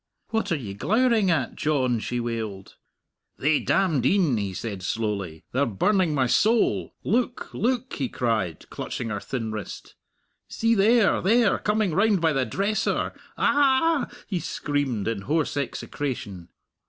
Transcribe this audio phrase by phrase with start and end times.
[0.29, 2.75] "What are ye glowering at, John?" she wailed.
[3.39, 6.95] "Thae damned een," he said slowly, "they're burning my soul!
[7.03, 9.93] Look, look!" he cried, clutching her thin wrist;
[10.47, 13.13] "see, there, there coming round by the dresser!
[13.13, 16.49] A ah!" he screamed, in hoarse execration.